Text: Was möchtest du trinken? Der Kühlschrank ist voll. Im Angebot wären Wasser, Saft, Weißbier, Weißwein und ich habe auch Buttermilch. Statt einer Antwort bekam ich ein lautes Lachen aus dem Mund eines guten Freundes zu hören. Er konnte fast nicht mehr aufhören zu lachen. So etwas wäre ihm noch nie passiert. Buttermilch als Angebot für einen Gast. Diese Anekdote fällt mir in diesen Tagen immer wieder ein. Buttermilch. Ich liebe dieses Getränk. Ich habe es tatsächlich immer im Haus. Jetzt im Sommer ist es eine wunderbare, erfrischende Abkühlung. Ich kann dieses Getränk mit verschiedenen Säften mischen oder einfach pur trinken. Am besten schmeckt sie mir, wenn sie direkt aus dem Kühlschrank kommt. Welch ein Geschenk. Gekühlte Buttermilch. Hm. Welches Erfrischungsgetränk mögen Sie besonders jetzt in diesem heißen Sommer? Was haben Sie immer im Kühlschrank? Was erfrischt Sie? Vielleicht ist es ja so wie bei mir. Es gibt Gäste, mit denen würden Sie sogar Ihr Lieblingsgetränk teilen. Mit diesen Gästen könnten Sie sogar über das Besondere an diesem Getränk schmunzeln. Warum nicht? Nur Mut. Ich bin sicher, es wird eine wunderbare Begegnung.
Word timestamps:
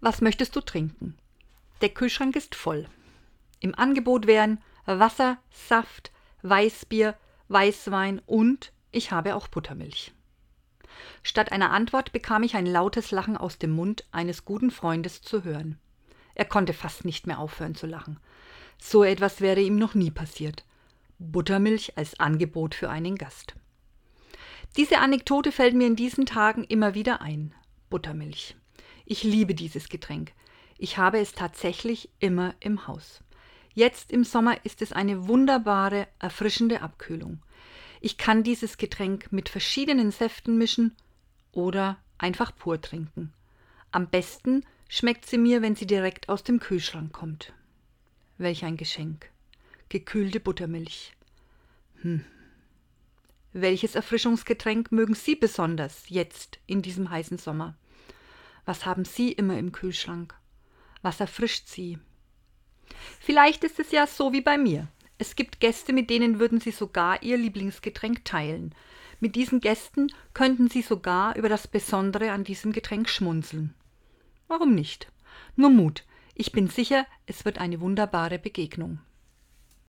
Was 0.00 0.20
möchtest 0.20 0.54
du 0.54 0.60
trinken? 0.60 1.16
Der 1.80 1.88
Kühlschrank 1.88 2.36
ist 2.36 2.54
voll. 2.54 2.86
Im 3.60 3.74
Angebot 3.74 4.26
wären 4.26 4.62
Wasser, 4.86 5.38
Saft, 5.50 6.12
Weißbier, 6.42 7.16
Weißwein 7.48 8.20
und 8.26 8.72
ich 8.92 9.10
habe 9.10 9.34
auch 9.34 9.48
Buttermilch. 9.48 10.12
Statt 11.22 11.52
einer 11.52 11.70
Antwort 11.70 12.12
bekam 12.12 12.42
ich 12.42 12.54
ein 12.54 12.66
lautes 12.66 13.10
Lachen 13.10 13.36
aus 13.36 13.58
dem 13.58 13.70
Mund 13.70 14.04
eines 14.12 14.44
guten 14.44 14.70
Freundes 14.70 15.20
zu 15.22 15.44
hören. 15.44 15.78
Er 16.34 16.44
konnte 16.44 16.72
fast 16.72 17.04
nicht 17.04 17.26
mehr 17.26 17.40
aufhören 17.40 17.74
zu 17.74 17.86
lachen. 17.86 18.20
So 18.80 19.02
etwas 19.02 19.40
wäre 19.40 19.60
ihm 19.60 19.76
noch 19.76 19.94
nie 19.94 20.10
passiert. 20.10 20.64
Buttermilch 21.18 21.98
als 21.98 22.20
Angebot 22.20 22.76
für 22.76 22.88
einen 22.88 23.16
Gast. 23.16 23.56
Diese 24.76 24.98
Anekdote 24.98 25.50
fällt 25.50 25.74
mir 25.74 25.88
in 25.88 25.96
diesen 25.96 26.26
Tagen 26.26 26.62
immer 26.62 26.94
wieder 26.94 27.20
ein. 27.20 27.52
Buttermilch. 27.90 28.56
Ich 29.04 29.22
liebe 29.22 29.54
dieses 29.54 29.88
Getränk. 29.88 30.32
Ich 30.78 30.98
habe 30.98 31.18
es 31.18 31.32
tatsächlich 31.32 32.08
immer 32.20 32.54
im 32.60 32.86
Haus. 32.86 33.22
Jetzt 33.74 34.12
im 34.12 34.24
Sommer 34.24 34.64
ist 34.64 34.82
es 34.82 34.92
eine 34.92 35.28
wunderbare, 35.28 36.08
erfrischende 36.18 36.82
Abkühlung. 36.82 37.42
Ich 38.00 38.16
kann 38.16 38.42
dieses 38.42 38.76
Getränk 38.76 39.32
mit 39.32 39.48
verschiedenen 39.48 40.10
Säften 40.10 40.58
mischen 40.58 40.96
oder 41.52 41.96
einfach 42.18 42.54
pur 42.54 42.80
trinken. 42.80 43.32
Am 43.90 44.08
besten 44.08 44.64
schmeckt 44.88 45.26
sie 45.26 45.38
mir, 45.38 45.62
wenn 45.62 45.76
sie 45.76 45.86
direkt 45.86 46.28
aus 46.28 46.42
dem 46.44 46.60
Kühlschrank 46.60 47.12
kommt. 47.12 47.52
Welch 48.36 48.64
ein 48.64 48.76
Geschenk. 48.76 49.30
Gekühlte 49.88 50.38
Buttermilch. 50.40 51.12
Hm. 52.02 52.24
Welches 53.52 53.94
Erfrischungsgetränk 53.94 54.92
mögen 54.92 55.14
Sie 55.14 55.34
besonders 55.34 56.08
jetzt 56.08 56.58
in 56.66 56.82
diesem 56.82 57.10
heißen 57.10 57.38
Sommer? 57.38 57.76
Was 58.68 58.84
haben 58.84 59.06
Sie 59.06 59.32
immer 59.32 59.58
im 59.58 59.72
Kühlschrank? 59.72 60.34
Was 61.00 61.20
erfrischt 61.20 61.68
Sie? 61.68 61.98
Vielleicht 63.18 63.64
ist 63.64 63.80
es 63.80 63.92
ja 63.92 64.06
so 64.06 64.34
wie 64.34 64.42
bei 64.42 64.58
mir. 64.58 64.88
Es 65.16 65.36
gibt 65.36 65.58
Gäste, 65.58 65.94
mit 65.94 66.10
denen 66.10 66.38
würden 66.38 66.60
Sie 66.60 66.70
sogar 66.70 67.22
Ihr 67.22 67.38
Lieblingsgetränk 67.38 68.26
teilen. 68.26 68.74
Mit 69.20 69.36
diesen 69.36 69.60
Gästen 69.60 70.08
könnten 70.34 70.68
Sie 70.68 70.82
sogar 70.82 71.34
über 71.36 71.48
das 71.48 71.66
Besondere 71.66 72.30
an 72.30 72.44
diesem 72.44 72.72
Getränk 72.72 73.08
schmunzeln. 73.08 73.72
Warum 74.48 74.74
nicht? 74.74 75.10
Nur 75.56 75.70
Mut. 75.70 76.04
Ich 76.34 76.52
bin 76.52 76.68
sicher, 76.68 77.06
es 77.24 77.46
wird 77.46 77.56
eine 77.56 77.80
wunderbare 77.80 78.38
Begegnung. 78.38 78.98